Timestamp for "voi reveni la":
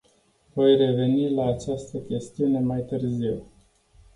0.55-1.45